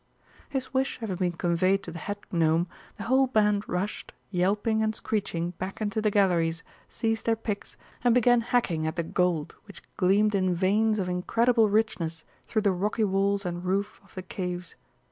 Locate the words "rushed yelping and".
3.69-4.95